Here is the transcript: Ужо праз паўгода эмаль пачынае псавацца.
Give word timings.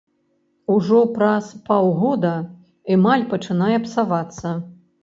Ужо 0.75 1.01
праз 1.17 1.51
паўгода 1.67 2.33
эмаль 2.99 3.31
пачынае 3.37 3.77
псавацца. 3.87 4.61